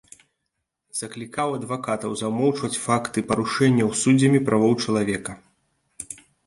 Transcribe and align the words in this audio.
Заклікаў 0.99 1.47
адвакатаў 1.59 2.11
замоўчваць 2.23 2.81
факты 2.89 3.19
парушэнняў 3.31 3.89
суддзямі 4.05 4.39
правоў 4.51 4.73
чалавека. 4.83 5.41